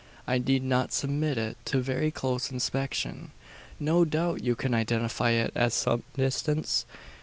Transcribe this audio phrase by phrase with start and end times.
[0.25, 3.29] I need not submit it to very close inspection.
[3.79, 6.87] No doubt you can identify it at some distance?"